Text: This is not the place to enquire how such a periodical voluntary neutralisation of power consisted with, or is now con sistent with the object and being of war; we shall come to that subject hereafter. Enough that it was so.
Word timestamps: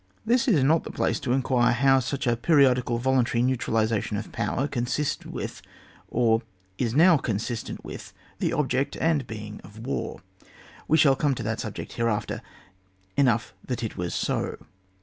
This 0.25 0.47
is 0.47 0.63
not 0.63 0.83
the 0.83 0.89
place 0.89 1.19
to 1.19 1.31
enquire 1.31 1.73
how 1.73 1.99
such 1.99 2.25
a 2.25 2.35
periodical 2.35 2.97
voluntary 2.97 3.43
neutralisation 3.43 4.17
of 4.17 4.31
power 4.31 4.67
consisted 4.67 5.31
with, 5.31 5.61
or 6.07 6.41
is 6.79 6.95
now 6.95 7.17
con 7.19 7.35
sistent 7.37 7.83
with 7.83 8.11
the 8.39 8.51
object 8.51 8.97
and 8.99 9.27
being 9.27 9.61
of 9.63 9.85
war; 9.85 10.21
we 10.87 10.97
shall 10.97 11.15
come 11.15 11.35
to 11.35 11.43
that 11.43 11.59
subject 11.59 11.93
hereafter. 11.93 12.41
Enough 13.15 13.53
that 13.63 13.83
it 13.83 13.95
was 13.95 14.15
so. 14.15 14.57